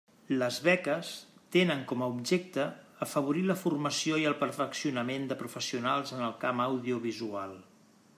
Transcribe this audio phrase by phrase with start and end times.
[0.41, 1.09] Les beques
[1.55, 2.65] tenen com a objecte
[3.07, 7.55] afavorir la formació i el perfeccionament de professionals en el camp audiovisual.